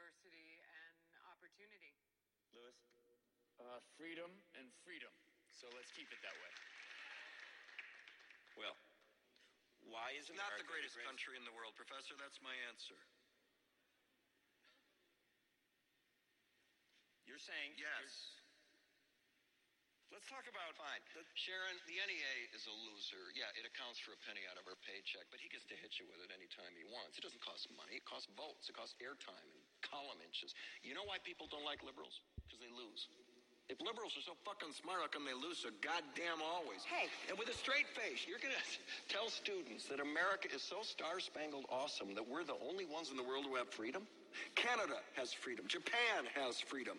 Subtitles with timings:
[0.00, 0.96] diversity and
[1.28, 1.92] opportunity.
[2.56, 2.80] Lewis?
[3.60, 5.12] Uh, freedom and freedom.
[5.52, 6.52] So let's keep it that way.
[8.56, 8.72] Well,
[9.84, 12.16] why is Not America the greatest country in the world, Professor.
[12.16, 12.96] That's my answer.
[17.28, 18.40] You're saying Yes.
[20.10, 21.06] Let's talk about Fine.
[21.38, 23.30] Sharon, the NEA is a loser.
[23.38, 26.02] Yeah, it accounts for a penny out of her paycheck, but he gets to hit
[26.02, 27.14] you with it anytime he wants.
[27.14, 28.02] It doesn't cost money.
[28.02, 28.66] It costs votes.
[28.66, 30.54] It costs airtime and column inches.
[30.84, 32.20] You know why people don't like liberals?
[32.46, 33.08] Because they lose.
[33.70, 36.82] If liberals are so fucking smart, how come they lose so goddamn always?
[36.82, 37.06] Hey.
[37.30, 38.50] And with a straight face, you're to
[39.14, 43.22] tell students that America is so star-spangled awesome that we're the only ones in the
[43.22, 44.10] world who have freedom?
[44.58, 45.70] Canada has freedom.
[45.70, 46.98] Japan has freedom.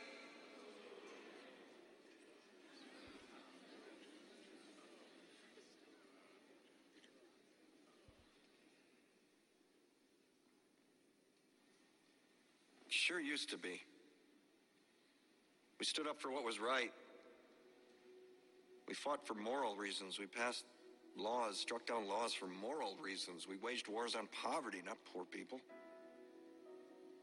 [12.91, 13.81] Sure used to be.
[15.79, 16.91] We stood up for what was right.
[18.85, 20.19] We fought for moral reasons.
[20.19, 20.65] We passed
[21.17, 23.47] laws, struck down laws for moral reasons.
[23.47, 25.61] We waged wars on poverty, not poor people.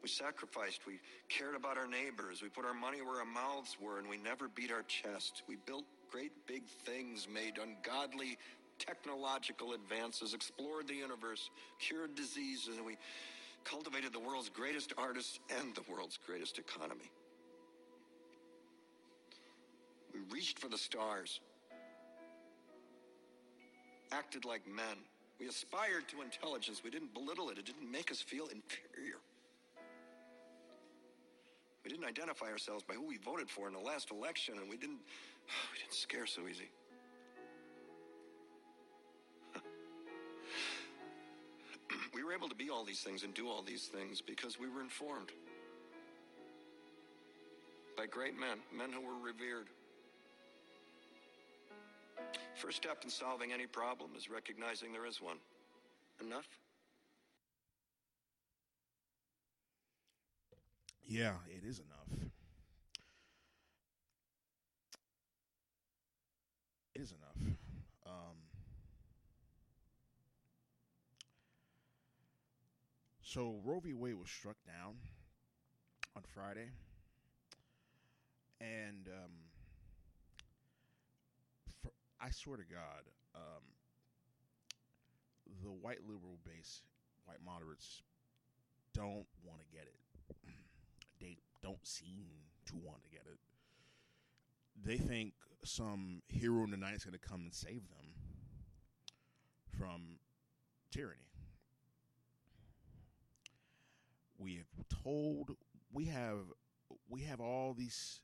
[0.03, 0.87] We sacrificed.
[0.87, 2.41] We cared about our neighbors.
[2.41, 5.43] We put our money where our mouths were, and we never beat our chest.
[5.47, 8.39] We built great big things, made ungodly
[8.79, 12.97] technological advances, explored the universe, cured diseases, and we
[13.65, 17.11] cultivated the world's greatest artists and the world's greatest economy.
[20.13, 21.41] We reached for the stars,
[24.13, 24.97] acted like men.
[25.39, 26.83] We aspired to intelligence.
[26.83, 29.19] We didn't belittle it, it didn't make us feel inferior.
[31.85, 34.77] We didn't identify ourselves by who we voted for in the last election, and we
[34.77, 34.99] didn't
[35.73, 36.71] we didn't scare so easy.
[42.39, 45.31] Able to be all these things and do all these things because we were informed
[47.97, 49.67] by great men, men who were revered.
[52.55, 55.39] First step in solving any problem is recognizing there is one.
[56.25, 56.49] Enough?
[61.09, 62.31] Yeah, it is enough.
[66.95, 67.57] It is enough.
[68.07, 68.37] Um,
[73.29, 73.93] so Roe v.
[73.93, 74.95] Wade was struck down
[76.17, 76.71] on Friday,
[78.59, 79.33] and um,
[81.83, 83.63] for, I swear to God, um,
[85.63, 86.81] the white liberal base,
[87.27, 88.01] white moderates,
[88.95, 89.99] don't want to get it
[91.21, 92.25] they don't seem
[92.67, 93.39] to want to get it.
[94.83, 95.35] They think
[95.65, 98.15] some hero in the night is going to come and save them
[99.79, 100.19] from
[100.91, 101.29] tyranny.
[104.39, 105.51] We have told
[105.93, 106.41] we have
[107.09, 108.21] we have all these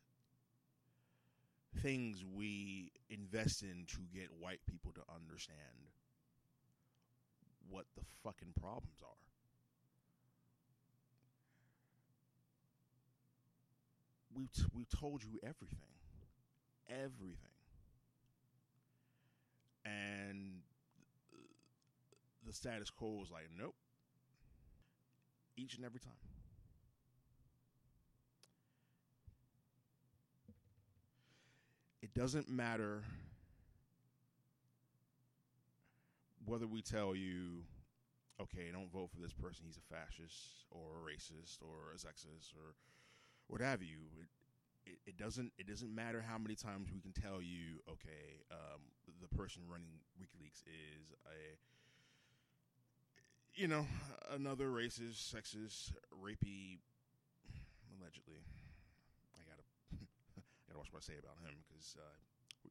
[1.82, 5.58] things we invest in to get white people to understand
[7.68, 9.24] what the fucking problems are.
[14.34, 15.94] we we told you everything,
[16.88, 17.36] everything,
[19.84, 20.62] and
[22.46, 23.74] the status quo was like, nope,
[25.56, 26.33] each and every time.
[32.14, 33.02] Doesn't matter
[36.46, 37.64] whether we tell you,
[38.40, 42.54] okay, don't vote for this person, he's a fascist or a racist or a sexist
[42.54, 42.74] or
[43.48, 43.98] what have you.
[44.20, 44.28] It,
[44.86, 48.80] it, it, doesn't it doesn't matter how many times we can tell you, okay, um,
[49.20, 51.56] the person running WikiLeaks is a
[53.54, 53.86] you know
[54.30, 56.78] another racist, sexist, rapey,
[57.98, 58.44] allegedly
[60.74, 62.68] gotta watch what I say about him because uh,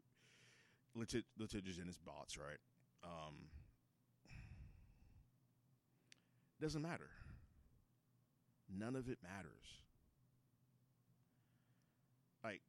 [0.95, 2.59] legit, litigious in his bots, right?
[3.03, 3.47] Um,
[6.61, 7.09] doesn't matter.
[8.69, 9.83] None of it matters.
[12.43, 12.61] Like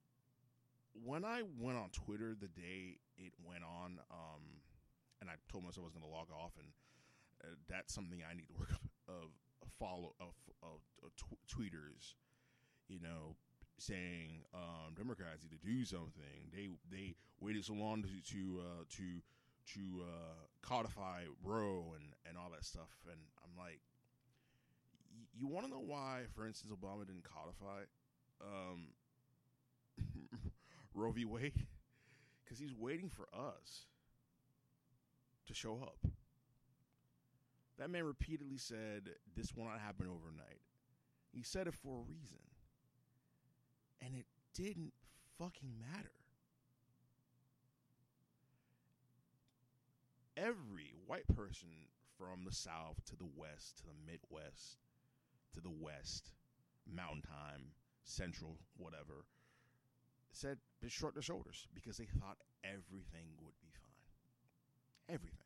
[1.04, 4.62] when I went on Twitter the day it went on, um,
[5.20, 6.68] and I told myself I was going to log off, and
[7.42, 8.70] uh, that's something I need to work
[9.08, 9.30] of
[9.78, 12.14] follow of, of, of tw- tweeters,
[12.88, 13.34] you know,
[13.78, 16.50] saying um, Democrats need to do something.
[16.52, 19.22] They they waited so long to to uh, to
[19.74, 23.80] to uh, codify Roe and and all that stuff, and I'm like,
[25.36, 27.82] you want to know why, for instance, Obama didn't codify
[28.40, 28.88] um,
[30.94, 31.24] Roe v.
[31.24, 31.66] Wade?
[32.44, 33.86] Because he's waiting for us
[35.46, 35.96] to show up.
[37.78, 40.60] That man repeatedly said this will not happen overnight.
[41.32, 42.38] He said it for a reason.
[44.04, 44.92] And it didn't
[45.38, 46.10] fucking matter.
[50.36, 51.68] Every white person
[52.18, 54.78] from the South to the West to the Midwest
[55.54, 56.32] to the West,
[56.86, 57.70] Mountain Time,
[58.02, 59.24] Central, whatever,
[60.32, 65.14] said they shrugged their shoulders because they thought everything would be fine.
[65.14, 65.38] Everything.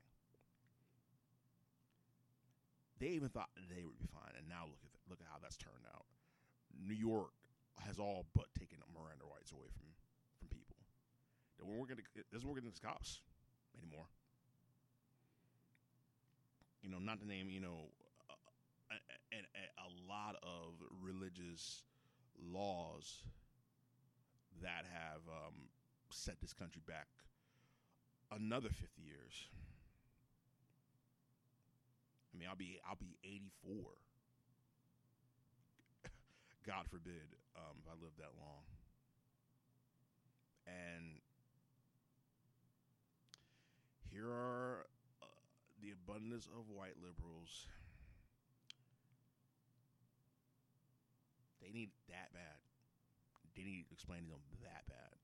[2.99, 5.57] They even thought they would be fine, and now look at look at how that's
[5.57, 6.07] turned out.
[6.75, 7.31] New York
[7.87, 9.87] has all but taken Miranda rights away from
[10.39, 10.77] from people.
[11.59, 13.21] They weren't going to doesn't work against cops
[13.77, 14.07] anymore.
[16.83, 17.91] You know, not to name you know,
[18.91, 18.97] a,
[19.35, 19.41] a,
[19.83, 21.83] a lot of religious
[22.41, 23.23] laws
[24.63, 25.55] that have um,
[26.11, 27.07] set this country back
[28.31, 29.49] another fifty years.
[32.35, 33.75] I mean, I'll be I'll be 84.
[36.67, 38.63] God forbid um, if I live that long.
[40.67, 41.19] And
[44.11, 44.87] here are
[45.23, 45.27] uh,
[45.83, 47.67] the abundance of white liberals.
[51.61, 52.63] They need that bad.
[53.57, 55.19] They need to explain to them that bad.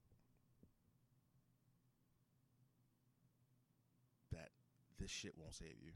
[4.33, 4.51] That
[4.99, 5.93] this shit won't save you.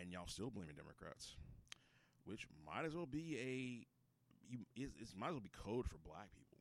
[0.00, 1.36] And y'all still blaming Democrats,
[2.24, 3.86] which might as well be a
[4.50, 6.58] you it, it might as well be code for black people.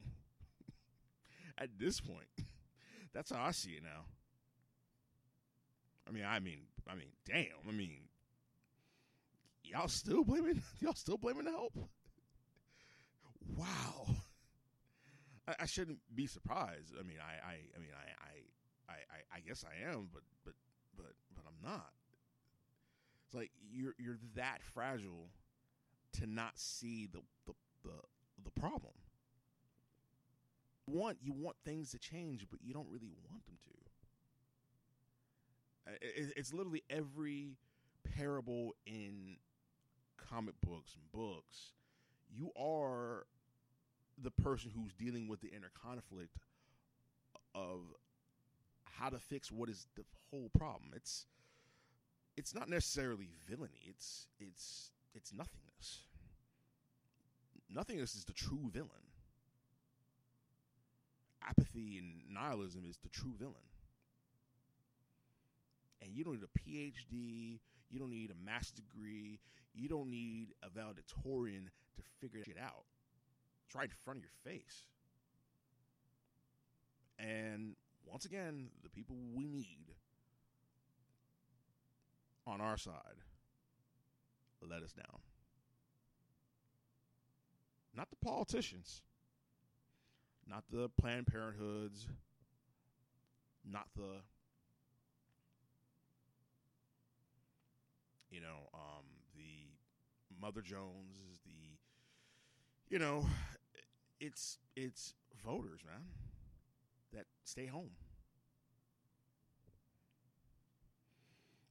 [1.57, 2.28] At this point,
[3.13, 4.06] that's how I see it now.
[6.07, 7.68] I mean, I mean, I mean, damn.
[7.68, 8.00] I mean,
[9.63, 11.74] y'all still blaming y'all still blaming the help.
[13.56, 14.07] Wow.
[15.48, 16.94] I, I shouldn't be surprised.
[17.00, 20.54] I mean, I, I, I mean, I, I, I, I guess I am, but, but,
[20.95, 21.92] but, but I'm not.
[23.31, 25.30] It's like you're you're that fragile
[26.19, 27.54] to not see the the
[27.86, 27.94] the,
[28.44, 28.92] the problem.
[30.86, 33.72] Want you want things to change, but you don't really want them to.
[36.01, 37.56] It, it's literally every
[38.18, 39.38] parable in
[40.18, 41.72] comic books and books.
[42.30, 43.25] You are
[44.22, 46.36] the person who's dealing with the inner conflict
[47.56, 47.80] of
[48.84, 50.91] how to fix what is the whole problem.
[50.94, 51.27] It's
[52.41, 53.83] it's not necessarily villainy.
[53.88, 56.00] It's it's it's nothingness.
[57.69, 58.89] Nothingness is the true villain.
[61.48, 63.69] Apathy and nihilism is the true villain.
[66.01, 67.60] And you don't need a PhD,
[67.91, 69.39] you don't need a master's degree,
[69.75, 72.86] you don't need a valedictorian to figure it out.
[73.67, 74.81] It's right in front of your face.
[77.19, 79.93] And once again, the people we need
[82.48, 83.21] on our side
[84.69, 85.19] let us down.
[87.95, 89.01] Not the politicians,
[90.48, 92.07] not the Planned Parenthoods,
[93.69, 94.21] not the,
[98.29, 99.05] you know, um,
[99.36, 99.67] the
[100.39, 101.77] Mother Joneses, the,
[102.89, 103.25] you know,
[104.19, 106.05] it's it's voters, man,
[107.13, 107.91] that stay home.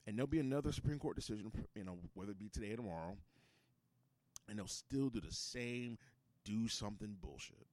[0.07, 3.17] And there'll be another Supreme Court decision, you know, whether it be today or tomorrow,
[4.49, 5.99] and they'll still do the same
[6.45, 7.67] do something bullshit,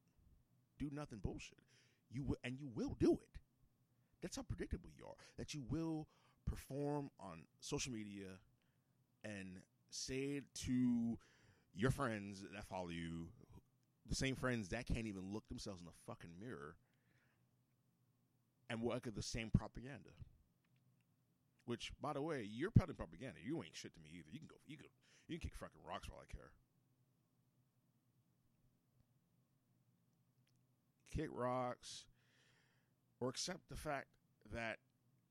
[0.77, 1.59] do nothing bullshit.
[2.11, 3.39] You will, and you will do it.
[4.21, 5.15] That's how predictable you are.
[5.37, 6.07] That you will
[6.45, 8.27] perform on social media
[9.23, 11.17] and say to
[11.75, 13.27] your friends that follow you,
[14.07, 16.75] the same friends that can't even look themselves in the fucking mirror,
[18.69, 20.09] and will echo the same propaganda.
[21.67, 23.39] Which, by the way, you're peddling propaganda.
[23.45, 24.29] You ain't shit to me either.
[24.31, 24.55] You can go.
[24.65, 24.87] You can.
[25.27, 26.51] You can kick fucking rocks while I care.
[31.13, 32.05] Kick rocks,
[33.19, 34.07] or accept the fact
[34.53, 34.77] that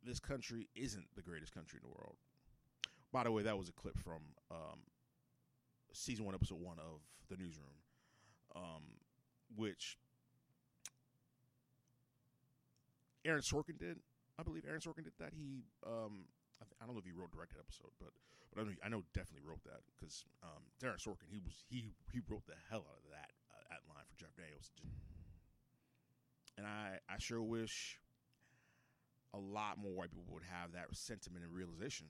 [0.04, 2.16] this country isn't the greatest country in the world.
[3.12, 4.80] By the way, that was a clip from um,
[5.94, 7.00] season one, episode one of
[7.30, 7.80] the Newsroom,
[8.54, 8.82] um,
[9.56, 9.96] which
[13.24, 13.96] Aaron Sorkin did.
[14.38, 15.32] I believe Aaron Sorkin did that.
[15.32, 16.28] He, um,
[16.60, 18.12] I, th- I don't know if he wrote directed episode, but
[18.52, 21.92] but I know, I know definitely wrote that because um, Aaron Sorkin he was he
[22.12, 23.32] he wrote the hell out of that
[23.72, 24.72] uh, line for Jeff Daniels,
[26.56, 27.98] and I I sure wish
[29.34, 32.06] a lot more white people would have that sentiment and realization.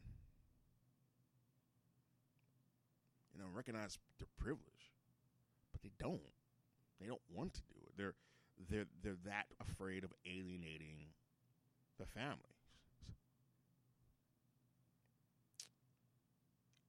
[3.35, 4.95] You know, recognize their privilege,
[5.73, 6.21] but they don't.
[7.01, 7.93] They don't want to do it.
[7.97, 8.15] They're
[8.71, 11.13] they're they're that afraid of alienating
[11.99, 12.57] the family,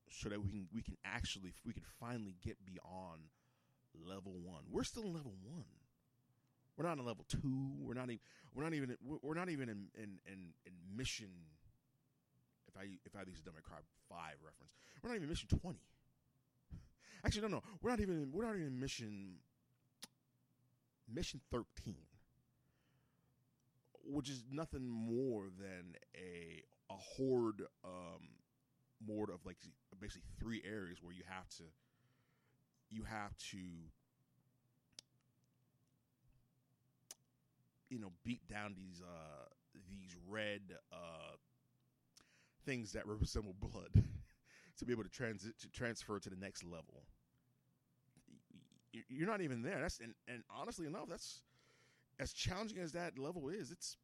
[0.09, 3.21] so that we can we can actually we can finally get beyond
[3.93, 4.63] level one.
[4.71, 5.65] We're still in level one.
[6.77, 7.71] We're not in level two.
[7.79, 8.19] We're not even.
[8.53, 8.95] We're not even.
[9.01, 11.29] We're not even in in in, in mission.
[12.67, 13.77] If I if I use a Cry
[14.09, 15.79] five reference, we're not even mission twenty.
[17.25, 17.63] Actually, no, no.
[17.81, 18.29] We're not even.
[18.31, 19.39] We're not even in mission.
[21.09, 22.03] Mission thirteen,
[24.07, 28.29] which is nothing more than a a horde, um,
[29.05, 29.57] more of like
[29.99, 31.63] basically three areas where you have to.
[32.89, 33.57] You have to
[37.89, 39.45] you know beat down these uh
[39.89, 40.61] these red
[40.91, 41.35] uh
[42.65, 43.91] things that resemble blood
[44.77, 47.03] to be able to transit to transfer to the next level
[49.09, 51.41] you're not even there that's and, and honestly enough that's
[52.19, 53.97] as challenging as that level is it's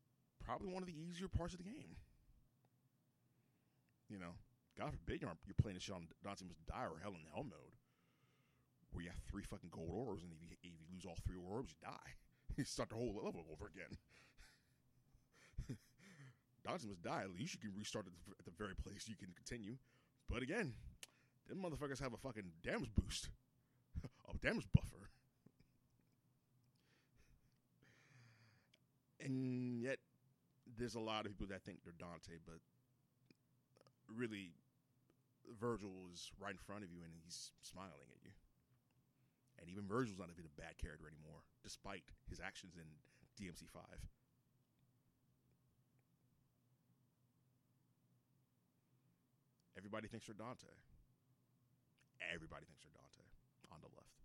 [0.43, 1.95] probably one of the easier parts of the game
[4.09, 4.35] you know
[4.77, 7.43] god forbid you're, you're playing this shit on dante must die or hell in hell
[7.43, 7.75] mode
[8.91, 11.37] where you have three fucking gold orbs and if you, if you lose all three
[11.37, 12.13] orbs you die
[12.57, 13.97] you start the whole level over again.
[16.65, 17.21] Dodson must die.
[17.23, 19.75] At least you can restart at the, at the very place you can continue.
[20.29, 20.73] But again,
[21.47, 23.29] them motherfuckers have a fucking damage boost,
[24.03, 25.09] a damage buffer.
[29.23, 29.99] And yet,
[30.77, 32.59] there's a lot of people that think they're Dante, but
[34.11, 34.51] really,
[35.59, 38.31] Virgil is right in front of you and he's smiling at you.
[39.59, 42.87] And even Virgil's not even a bad character anymore, despite his actions in
[43.39, 43.99] DMC five.
[49.77, 50.71] Everybody thinks they're Dante.
[52.33, 53.27] Everybody thinks they're Dante
[53.71, 54.22] on the left.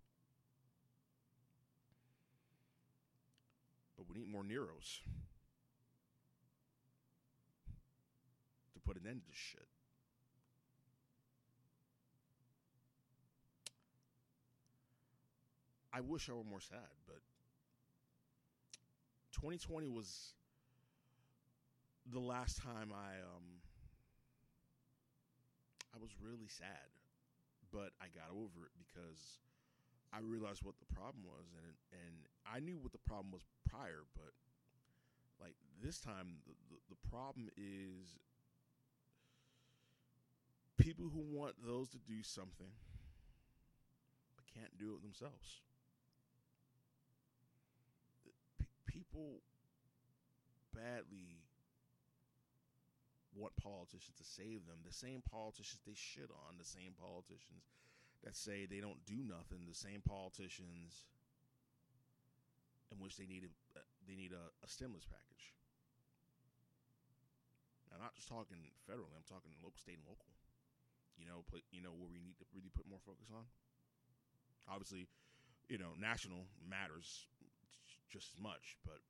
[3.99, 5.01] But we need more Neros
[8.73, 9.67] to put an end to this shit.
[15.91, 17.19] I wish I were more sad, but
[19.33, 20.31] 2020 was
[22.09, 23.59] the last time I um
[25.93, 26.87] I was really sad,
[27.69, 29.39] but I got over it because
[30.13, 34.03] I realized what the problem was, and and I knew what the problem was prior,
[34.15, 34.33] but
[35.39, 38.17] like this time, the, the, the problem is
[40.77, 42.73] people who want those to do something
[44.35, 45.61] but can't do it themselves.
[49.09, 49.41] people
[50.75, 51.41] badly
[53.35, 54.77] want politicians to save them.
[54.85, 57.63] The same politicians they shit on, the same politicians
[58.23, 61.07] that say they don't do nothing, the same politicians
[62.91, 65.53] in which they need a uh, they need a, a stimulus package.
[67.89, 70.29] Now, not just talking federally, I'm talking local, state, and local.
[71.17, 73.43] You know, put, you know where we need to really put more focus on.
[74.69, 75.09] Obviously,
[75.67, 77.27] you know, national matters
[78.09, 79.03] just as much, but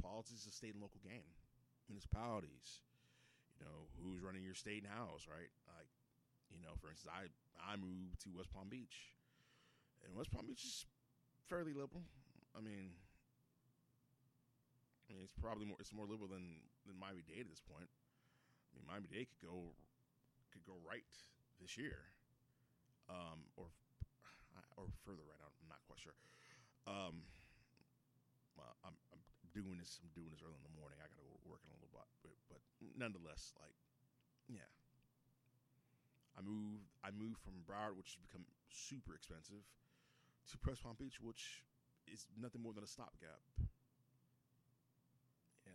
[0.00, 1.30] politics is a state and local game.
[1.88, 2.82] Municipalities,
[3.56, 5.52] you know, who's running your state and house, right?
[5.70, 5.88] Like,
[6.50, 9.14] you know, for instance, I I moved to West Palm Beach,
[10.04, 10.86] and West Palm Beach is
[11.48, 12.04] fairly liberal.
[12.56, 12.92] I mean,
[15.06, 17.88] I mean, it's probably more it's more liberal than than Miami Dade at this point.
[17.88, 19.72] I mean, Miami Dade could go
[20.52, 21.06] could go right
[21.60, 22.12] this year,
[23.08, 23.70] um, or
[24.76, 25.40] or further right.
[25.40, 26.16] I'm not quite sure.
[26.86, 27.26] Um,
[28.86, 29.98] I'm, I'm doing this.
[29.98, 31.02] I'm doing this early in the morning.
[31.02, 31.90] I got to work in a little
[32.22, 32.60] bit, but
[32.94, 33.74] nonetheless, like,
[34.46, 34.68] yeah.
[36.36, 36.84] I moved.
[37.00, 39.64] I moved from Broward, which has become super expensive,
[40.52, 41.64] to West Palm Beach, which
[42.06, 43.40] is nothing more than a stopgap.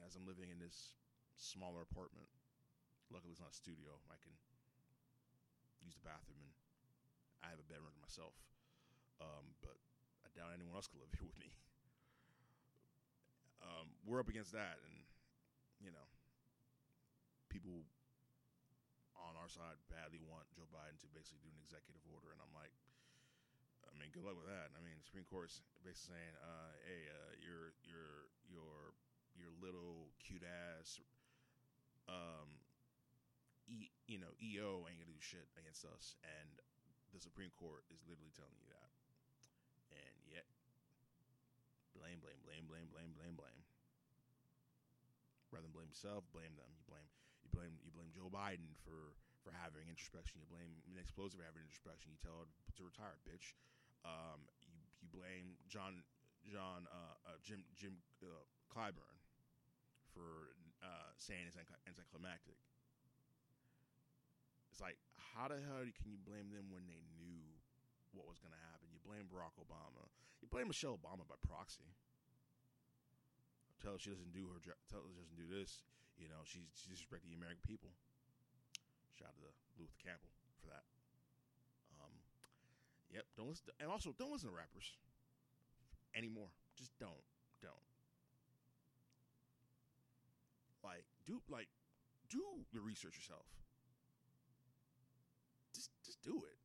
[0.01, 0.97] As I'm living in this
[1.37, 2.25] smaller apartment,
[3.13, 3.95] luckily it's not a studio.
[4.09, 4.33] I can
[5.85, 6.51] use the bathroom, and
[7.45, 8.33] I have a bedroom to myself.
[9.21, 9.77] Um, but
[10.25, 11.53] I doubt anyone else could live here with me.
[13.61, 15.05] um, we're up against that, and
[15.79, 16.07] you know,
[17.47, 17.85] people
[19.25, 22.53] on our side badly want Joe Biden to basically do an executive order, and I'm
[22.53, 22.73] like,
[23.85, 24.71] I mean, good luck with that.
[24.73, 28.95] I mean, the Supreme Court's basically saying, uh, "Hey, uh, your your your
[29.35, 31.01] your little cute ass,
[32.07, 32.61] um,
[33.67, 36.61] e, you know, EO ain't gonna do shit against us," and
[37.11, 38.91] the Supreme Court is literally telling you that,
[39.91, 40.47] and yet,
[41.93, 43.61] blame, blame, blame, blame, blame, blame, blame.
[45.51, 46.71] Rather than blame yourself, blame them.
[46.79, 47.11] You blame
[47.51, 50.41] blame you blame Joe Biden for for having introspection.
[50.41, 52.13] You blame the explosive for having introspection.
[52.13, 53.53] You tell her to retire, bitch.
[54.07, 56.01] Um, you you blame John
[56.47, 59.19] John uh, uh, Jim Jim uh, Clyburn
[60.13, 62.57] for uh, saying it's anticlimactic.
[64.71, 64.97] It's like
[65.35, 67.43] how the hell can you blame them when they knew
[68.11, 68.91] what was going to happen?
[68.91, 70.07] You blame Barack Obama.
[70.43, 71.87] You blame Michelle Obama by proxy.
[73.79, 74.59] Tell her she doesn't do her.
[74.89, 75.83] Tell her she doesn't do this.
[76.21, 77.89] You know, she's, disrespecting the American people.
[79.17, 79.49] Shout out to
[79.81, 80.29] Luther Campbell
[80.61, 80.85] for that.
[81.97, 82.13] Um,
[83.09, 83.25] yep.
[83.33, 83.73] Don't listen.
[83.73, 84.93] To, and also, don't listen to rappers
[86.13, 86.53] anymore.
[86.77, 87.25] Just don't.
[87.65, 87.73] Don't.
[90.85, 91.69] Like do like
[92.29, 92.41] do
[92.73, 93.45] the research yourself.
[95.73, 96.57] Just just do it.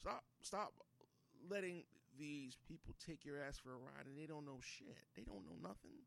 [0.00, 0.72] Stop stop
[1.48, 1.84] letting
[2.18, 4.96] these people take your ass for a ride and they don't know shit.
[5.16, 6.04] They don't know nothing.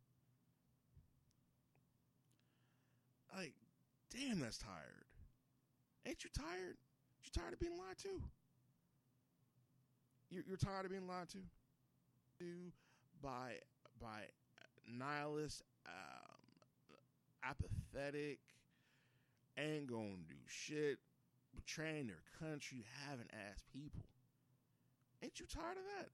[3.35, 3.53] Like,
[4.11, 5.05] damn, that's tired.
[6.05, 6.77] Ain't you tired?
[7.23, 8.21] You tired of being lied to?
[10.29, 11.37] You're, you're tired of being lied to?
[12.39, 12.45] To
[13.21, 13.53] by
[14.01, 14.21] by
[14.87, 16.35] nihilist, um,
[17.43, 18.39] apathetic,
[19.57, 20.99] ain't gonna do shit,
[21.55, 24.03] betraying their country, having ass people.
[25.23, 26.09] Ain't you tired of that?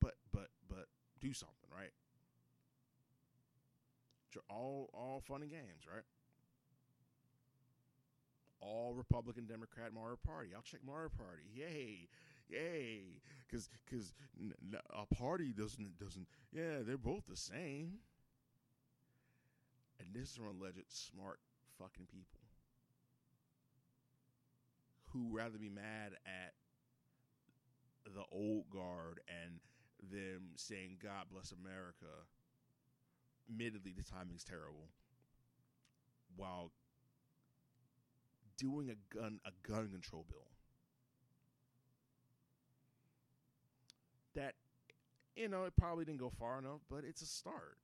[0.00, 0.86] But but but
[1.20, 1.92] do something, right?
[4.48, 6.04] All all fun and games, right?
[8.60, 10.50] All Republican, Democrat, Mario Party.
[10.54, 11.42] I'll check Mario Party.
[11.52, 12.08] Yay,
[12.48, 13.20] yay!
[13.46, 14.12] Because because
[14.94, 16.26] a party doesn't doesn't.
[16.52, 17.98] Yeah, they're both the same.
[19.98, 21.38] And this is from alleged smart
[21.78, 22.40] fucking people
[25.12, 26.54] who rather be mad at
[28.14, 29.60] the old guard and
[30.10, 32.26] them saying God bless America.
[33.52, 34.88] Admittedly, the timing's terrible.
[36.36, 36.72] While
[38.56, 40.46] doing a gun a gun control bill
[44.34, 44.54] that
[45.34, 47.76] you know it probably didn't go far enough, but it's a start.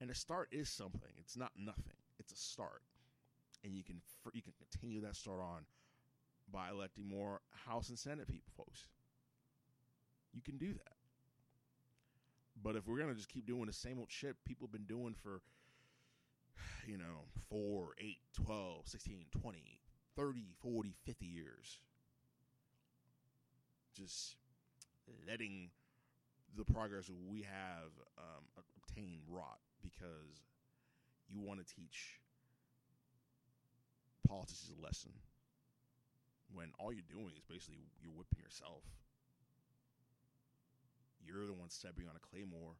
[0.00, 1.12] And a start is something.
[1.18, 1.96] It's not nothing.
[2.18, 2.82] It's a start
[3.64, 4.00] and you can
[4.32, 5.64] you can continue that start on
[6.52, 8.86] by electing more House and Senate people, folks.
[10.32, 10.93] You can do that.
[12.62, 15.14] But if we're to just keep doing the same old shit people have been doing
[15.22, 15.42] for,
[16.86, 19.58] you know, 4, 8, 12, 16, 20,
[20.16, 21.80] 30, 40, 50 years,
[23.96, 24.36] just
[25.28, 25.70] letting
[26.56, 30.42] the progress we have um, obtained rot because
[31.28, 32.20] you want to teach
[34.26, 35.12] politics is a lesson
[36.52, 38.82] when all you're doing is basically you're whipping yourself.
[41.24, 42.76] You're the one stepping on a claymore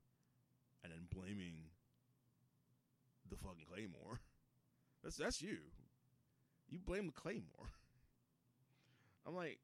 [0.82, 1.70] and then blaming
[3.30, 4.20] the fucking claymore.
[5.02, 5.58] That's that's you.
[6.70, 7.68] You blame the claymore.
[9.26, 9.58] I'm like,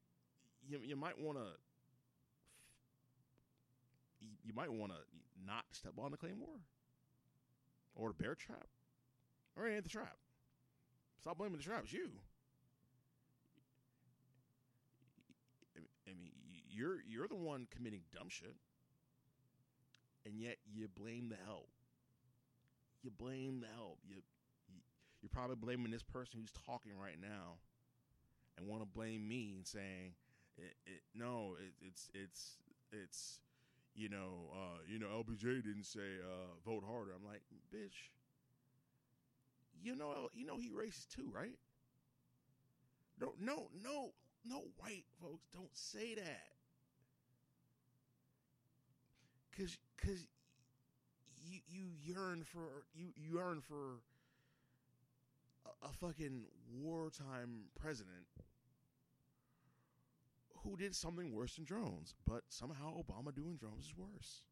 [0.67, 1.45] you you might want to.
[4.43, 4.99] You might want to
[5.43, 6.61] not step on the claymore,
[7.95, 8.67] or the bear trap,
[9.57, 10.15] or any the trap.
[11.19, 11.91] Stop blaming the traps.
[11.91, 12.11] You.
[16.07, 16.31] I mean,
[16.69, 18.55] you're you're the one committing dumb shit,
[20.25, 21.69] and yet you blame the help.
[23.03, 23.99] You blame the help.
[24.07, 24.17] You,
[24.69, 24.79] you
[25.21, 27.57] you're probably blaming this person who's talking right now,
[28.57, 30.13] and want to blame me and saying,
[30.57, 32.57] it, it, "No, it, it's it's
[32.91, 33.39] it's."
[33.93, 37.11] You know, uh, you know, LBJ didn't say uh, vote harder.
[37.11, 37.41] I'm like,
[37.75, 38.07] bitch,
[39.83, 41.57] you know, you know he racist too, right?
[43.19, 44.11] No, no, no,
[44.45, 46.47] no, white folks don't say that,
[49.57, 50.27] cause, cause
[51.43, 54.01] you you yearn for you you yearn for
[55.65, 56.43] a, a fucking
[56.81, 58.27] wartime president
[60.63, 64.43] who did something worse than drones, but somehow Obama doing drones is worse.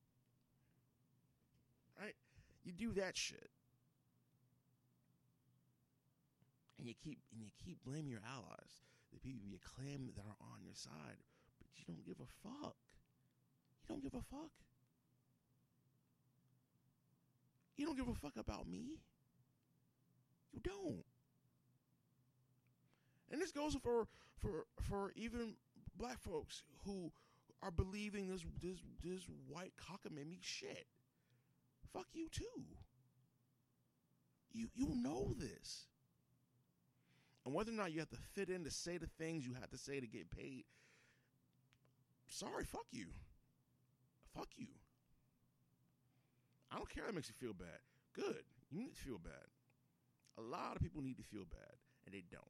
[1.99, 2.15] Right?
[2.63, 3.49] You do that shit.
[6.79, 10.39] and you keep and you keep blaming your allies, the people you claim that are
[10.39, 11.19] on your side,
[11.59, 12.79] but you don't give a fuck.
[13.83, 14.55] You don't give a fuck.
[17.79, 18.99] You don't give a fuck about me.
[20.51, 21.05] You don't.
[23.31, 24.05] And this goes for
[24.37, 25.53] for for even
[25.97, 27.09] black folks who
[27.63, 30.87] are believing this this this white cockamamie shit.
[31.93, 32.65] Fuck you too.
[34.51, 35.85] You you know this.
[37.45, 39.69] And whether or not you have to fit in to say the things you have
[39.69, 40.65] to say to get paid,
[42.27, 43.07] sorry, fuck you.
[44.35, 44.67] Fuck you.
[46.71, 47.79] I don't care if that makes you feel bad.
[48.13, 48.43] Good.
[48.69, 49.49] You need to feel bad.
[50.37, 52.43] A lot of people need to feel bad, and they don't.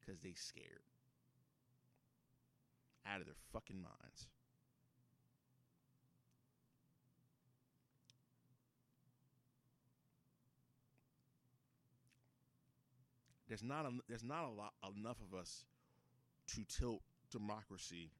[0.00, 0.84] Because they scared.
[3.06, 4.26] Out of their fucking minds.
[13.48, 15.64] There's not a, there's not a lot enough of us
[16.54, 17.02] to tilt
[17.32, 18.12] democracy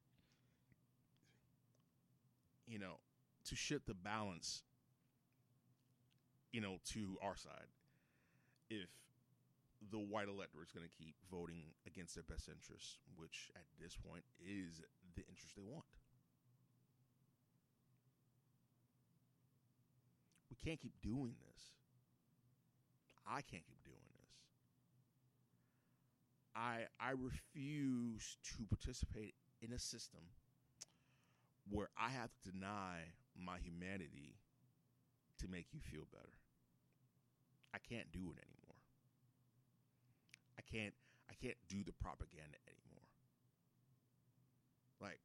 [2.71, 2.99] you know,
[3.45, 4.63] to shift the balance,
[6.51, 7.69] you know, to our side.
[8.69, 8.89] If
[9.89, 13.97] the white electorate is going to keep voting against their best interests, which at this
[13.97, 14.81] point is
[15.15, 15.85] the interest they want.
[20.49, 21.71] We can't keep doing this.
[23.25, 24.29] I can't keep doing this.
[26.55, 30.21] I I refuse to participate in a system
[31.69, 34.35] where I have to deny my humanity
[35.39, 36.40] to make you feel better.
[37.73, 38.79] I can't do it anymore.
[40.57, 40.93] I can't
[41.29, 43.07] I can't do the propaganda anymore.
[44.99, 45.19] Like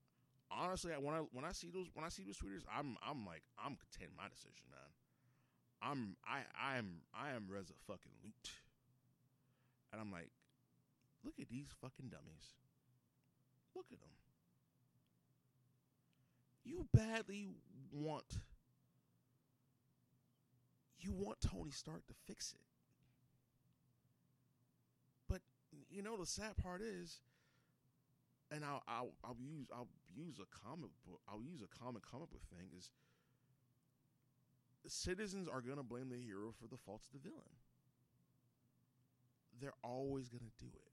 [0.51, 3.43] honestly, when I when I see those when I see those tweeters, I'm I'm like
[3.59, 4.91] I'm content my decision, man.
[5.83, 8.51] I'm I I am I am Reza fucking loot.
[9.93, 10.31] And I'm like,
[11.25, 12.59] look at these fucking dummies.
[13.75, 14.11] Look at them
[16.67, 17.49] you badly
[17.93, 18.41] want
[21.07, 22.67] you want Tony Stark to fix it.
[25.29, 25.41] But
[25.91, 27.21] you know the sad part is
[28.51, 32.31] and I'll, I'll I'll use I'll use a comic book I'll use a comic comic
[32.31, 32.91] book thing is
[34.89, 37.59] citizens are gonna blame the hero for the faults of the villain.
[39.61, 40.93] They're always gonna do it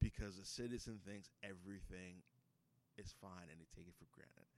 [0.00, 2.22] because the citizen thinks everything
[2.96, 4.48] is fine and they take it for granted.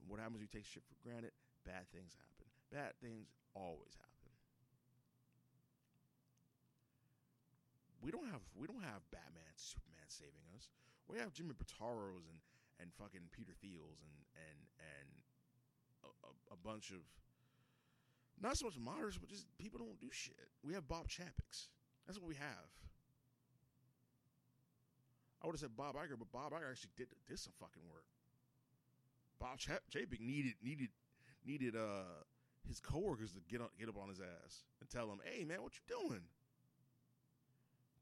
[0.00, 1.32] And what happens when you take shit for granted?
[1.64, 2.33] Bad things happen.
[2.72, 4.14] Bad things always happen.
[8.04, 10.68] We don't have we don't have Batman, Superman saving us.
[11.08, 12.40] We have Jimmy Pataros and
[12.80, 15.08] and fucking Peter Thiels and and and
[16.04, 17.00] a, a, bunch of
[18.40, 20.50] not so much moderates, but just people don't do shit.
[20.62, 21.68] We have Bob Chapeks.
[22.06, 22.68] That's what we have.
[25.40, 28.04] I would have said Bob Iger, but Bob Iger actually did did some fucking work.
[29.40, 30.88] Bob Ch- Chapek needed needed
[31.44, 32.24] needed uh
[32.68, 35.62] his coworkers to get on, get up on his ass and tell him, "Hey man,
[35.62, 36.22] what you doing?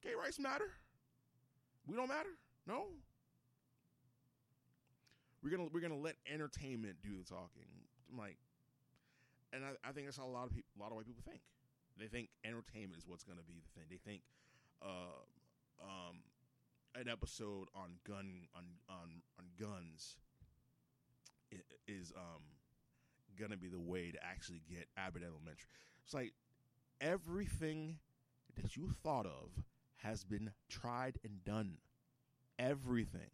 [0.03, 0.71] Gay rights matter.
[1.87, 2.31] We don't matter.
[2.67, 2.87] No.
[5.43, 7.67] We're gonna we're gonna let entertainment do the talking.
[8.11, 8.37] I'm like,
[9.53, 11.23] and I, I think that's how a lot of people, a lot of white people
[11.27, 11.41] think.
[11.99, 13.85] They think entertainment is what's gonna be the thing.
[13.91, 14.23] They think,
[14.81, 15.19] uh,
[15.83, 16.23] um,
[16.95, 20.17] an episode on gun on on on guns
[21.89, 22.43] is um
[23.39, 25.69] gonna be the way to actually get Abbott Elementary.
[26.05, 26.33] It's like
[27.01, 27.99] everything
[28.61, 29.65] that you thought of
[29.97, 31.79] has been tried and done.
[32.59, 33.31] Everything.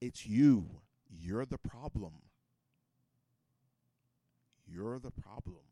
[0.00, 0.66] It's you.
[1.08, 2.14] You're the problem.
[4.66, 5.62] You're the problem.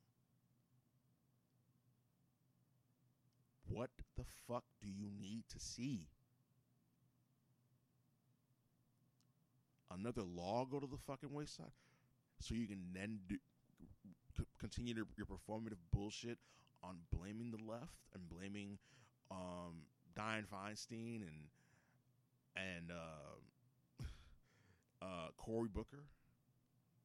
[3.69, 6.09] What the fuck do you need to see?
[9.95, 11.73] another law go to the fucking wayside
[12.43, 13.37] so you can then do,
[14.59, 16.39] continue to, your performative bullshit
[16.83, 18.79] on blaming the left and blaming
[19.31, 21.49] um, Dianne Feinstein and
[22.55, 24.05] and uh,
[25.03, 26.05] uh, Cory Booker.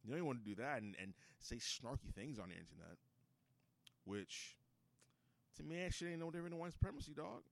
[0.04, 2.98] You don't want to do that and, and say snarky things on the internet,
[4.06, 4.56] which
[5.58, 7.44] to me actually ain't no different than white supremacy, dog.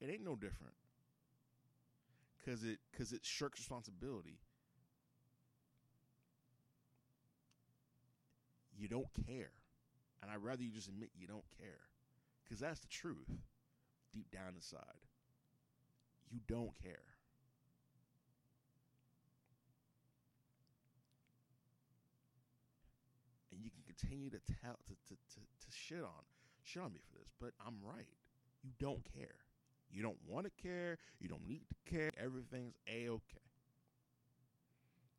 [0.00, 0.74] It ain't no different
[2.38, 4.38] because it because it shirks responsibility.
[8.78, 9.50] You don't care,
[10.22, 11.80] and I'd rather you just admit you don't care,
[12.44, 13.28] because that's the truth,
[14.14, 15.02] deep down inside.
[16.30, 17.02] You don't care.
[23.50, 26.22] And you can continue to tell to, to, to, to shit on
[26.68, 28.06] shit on me for this, but I'm right.
[28.62, 29.40] You don't care.
[29.90, 30.98] You don't want to care.
[31.18, 32.10] You don't need to care.
[32.22, 33.48] Everything's a okay.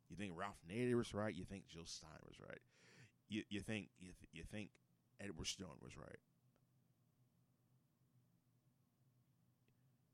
[0.10, 1.34] You think Ralph Nader was right.
[1.34, 2.62] You think Jill Stein was right.
[3.30, 4.72] You you think you, th- you think
[5.22, 6.20] Edward Snowden was right.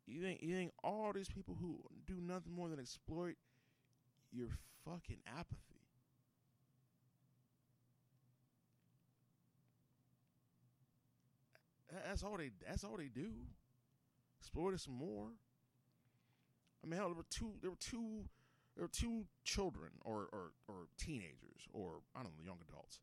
[0.08, 3.36] You think you think all these people who do nothing more than exploit
[4.32, 4.49] your
[4.86, 5.82] fucking apathy.
[12.08, 12.51] That's all they.
[12.67, 13.32] That's all they do.
[14.39, 15.28] Exploit us some more.
[16.84, 17.54] I mean, hell, there were two.
[17.62, 18.25] There were two.
[18.75, 22.99] There were two children, or or, or teenagers, or I don't know, young adults.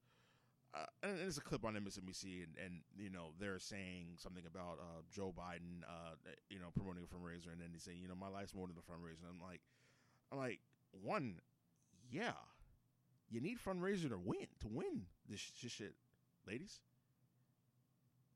[0.74, 4.78] Uh, and there's a clip on MSNBC, and, and you know they're saying something about
[4.80, 6.14] uh, Joe Biden, uh,
[6.48, 8.76] you know, promoting a fundraiser, and then they say, you know, my life's more than
[8.76, 9.28] a fundraiser.
[9.28, 9.60] I'm like,
[10.30, 10.60] I'm like,
[11.02, 11.40] one,
[12.10, 12.32] yeah,
[13.30, 15.94] you need fundraiser to win, to win this sh- shit,
[16.46, 16.80] ladies.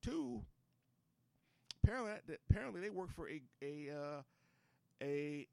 [0.03, 0.43] Two,
[1.83, 2.13] apparently,
[2.51, 4.23] apparently they work for a a uh,
[5.03, 5.47] a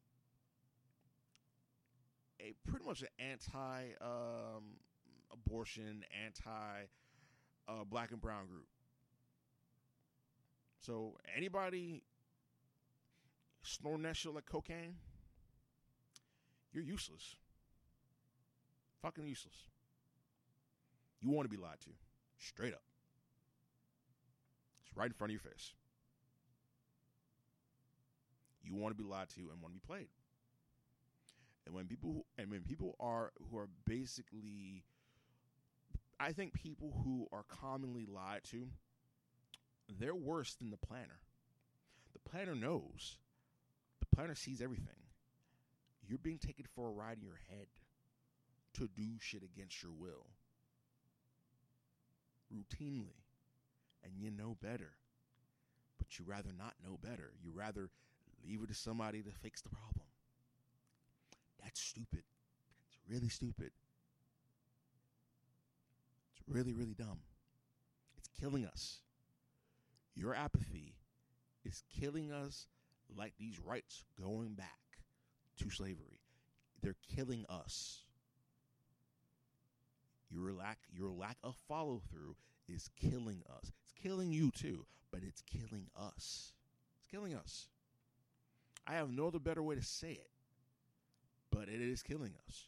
[2.43, 4.63] a pretty much an anti um,
[5.31, 6.83] abortion, anti
[7.67, 8.67] uh, black and brown group.
[10.79, 12.03] So anybody
[13.61, 14.95] snorting that shit like cocaine,
[16.73, 17.35] you're useless.
[19.01, 19.55] Fucking useless.
[21.21, 21.89] You want to be lied to,
[22.37, 22.83] straight up.
[24.81, 25.73] It's right in front of your face.
[28.61, 30.07] You want to be lied to and want to be played.
[31.65, 34.83] And when people and when people are who are basically
[36.19, 38.67] I think people who are commonly lied to
[39.99, 41.19] they're worse than the planner.
[42.13, 43.17] The planner knows.
[43.99, 44.87] The planner sees everything.
[46.07, 47.67] You're being taken for a ride in your head
[48.75, 50.27] to do shit against your will.
[52.53, 53.23] Routinely.
[54.03, 54.91] And you know better.
[55.97, 57.31] But you rather not know better.
[57.41, 57.89] You rather
[58.45, 60.02] leave it to somebody to fix the problem.
[61.63, 62.23] That's stupid.
[62.87, 63.71] It's really stupid.
[66.31, 67.19] It's really, really dumb.
[68.17, 68.99] It's killing us.
[70.15, 70.95] Your apathy
[71.65, 72.67] is killing us
[73.15, 74.67] like these rights going back
[75.59, 76.19] to slavery.
[76.81, 78.03] They're killing us.
[80.29, 82.35] Your lack your lack of follow through
[82.67, 83.71] is killing us.
[83.83, 86.53] It's killing you too, but it's killing us.
[86.97, 87.67] It's killing us.
[88.85, 90.32] I have no other better way to say it
[91.53, 92.67] but it is killing us.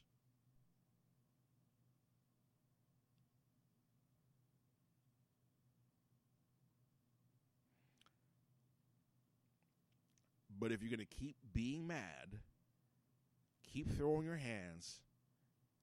[10.58, 12.40] But if you're going to keep being mad,
[13.64, 15.02] keep throwing your hands,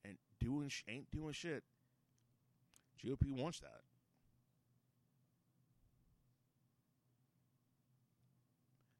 [0.05, 1.63] and doing sh- ain't doing shit,
[3.05, 3.83] GOP wants that.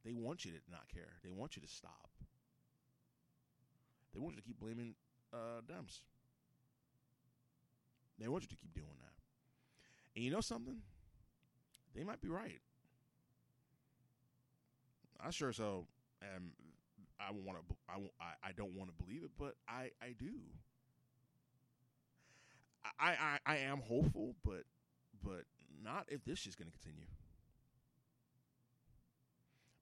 [0.05, 1.15] They want you to not care.
[1.25, 2.11] They want you to stop.
[4.13, 4.95] They want you to keep blaming
[5.33, 6.01] uh, Dems.
[8.19, 9.13] They want you to keep doing that.
[10.15, 10.77] And you know something?
[11.95, 12.61] They might be right.
[15.21, 15.87] I sure so
[16.23, 16.53] am.
[17.21, 17.75] I want to.
[17.89, 20.33] I, I don't want to believe it, but I I do.
[22.99, 24.65] I I I am hopeful, but
[25.23, 25.45] but
[25.83, 27.07] not if this is going to continue.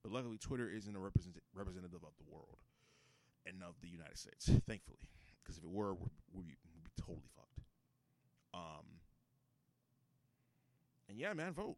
[0.03, 2.57] But luckily, Twitter isn't a represent, representative of the world
[3.45, 4.99] and of the United States, thankfully.
[5.41, 6.55] Because if it were, we'd, we'd, be,
[6.99, 7.59] totally fucked.
[8.53, 8.85] Um,
[11.09, 11.77] and yeah, man, vote.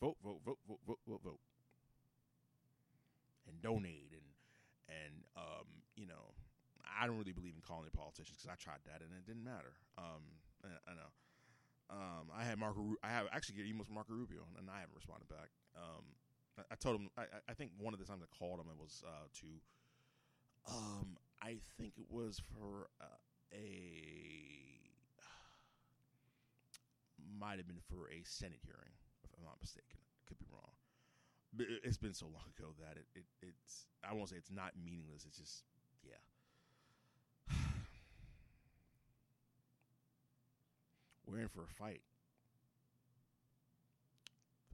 [0.00, 1.40] Vote, vote, vote, vote, vote, vote, vote.
[3.48, 4.28] And donate and
[4.88, 6.36] and um, you know,
[6.84, 9.44] I don't really believe in calling the politicians because I tried that and it didn't
[9.44, 9.72] matter.
[9.96, 10.24] Um,
[10.64, 11.10] I, I know.
[11.88, 12.96] Um, I had Marco.
[13.02, 15.48] I have actually get emails from Marco Rubio, and I haven't responded back.
[15.72, 16.04] Um,
[16.70, 17.08] I, told him.
[17.16, 19.46] I, I- think one of the times I called him, it was uh, to.
[20.68, 23.04] Um, I think it was for uh,
[23.52, 23.58] a.
[27.40, 28.92] Might have been for a Senate hearing,
[29.24, 29.98] if I'm not mistaken.
[30.26, 30.72] Could be wrong.
[31.52, 33.86] But it- it's been so long ago that it, it it's.
[34.08, 35.24] I won't say it's not meaningless.
[35.26, 35.64] It's just
[36.04, 36.18] yeah.
[41.26, 42.02] We're in for a fight.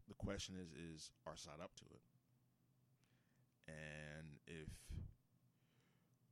[0.08, 2.02] The question is, is our side up to it?
[3.68, 4.68] And if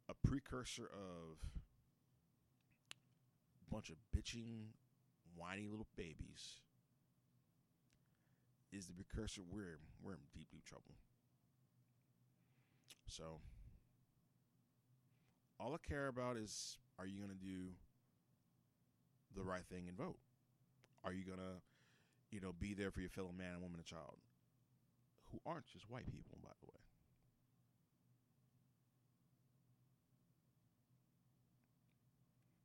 [0.09, 1.39] a precursor of
[3.67, 4.67] a bunch of bitching,
[5.35, 6.61] whiny little babies
[8.73, 10.95] is the precursor, we're we're in deep, deep trouble.
[13.07, 13.41] So
[15.59, 17.69] all I care about is are you gonna do
[19.35, 20.19] the right thing and vote?
[21.05, 21.61] Are you gonna,
[22.33, 24.17] you know, be there for your fellow man and woman and child
[25.31, 26.81] who aren't just white people, by the way.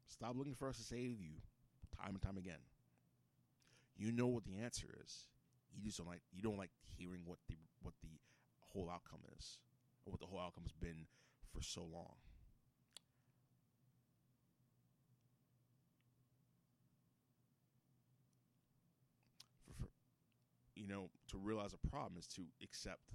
[0.08, 1.38] Stop looking for us to save you
[1.96, 2.64] time and time again.
[3.98, 5.28] You know what the answer is.
[5.76, 8.18] You just don't like you don't like hearing what the what the
[8.60, 9.60] whole outcome is
[10.06, 11.06] or what the whole outcome's been
[11.54, 12.16] for so long.
[20.78, 23.10] You know, to realize a problem is to accept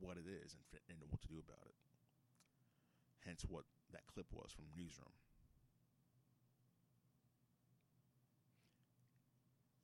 [0.00, 0.54] what it is
[0.88, 1.74] and, what to do about it.
[3.26, 5.10] Hence, what that clip was from Newsroom.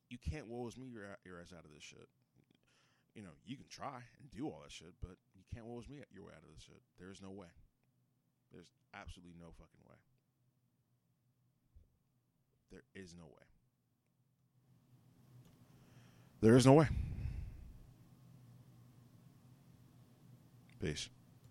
[0.09, 2.07] You can't woes me your, your ass out of this shit.
[3.15, 5.99] You know, you can try and do all that shit, but you can't woes me
[6.13, 6.79] your way out of this shit.
[6.99, 7.51] There is no way.
[8.53, 9.99] There's absolutely no fucking way.
[12.71, 13.54] There is no way.
[16.45, 16.87] There is no way.
[20.79, 21.09] Peace.